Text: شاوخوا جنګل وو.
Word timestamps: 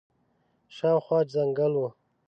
شاوخوا 0.75 1.19
جنګل 1.31 1.73
وو. 1.79 1.87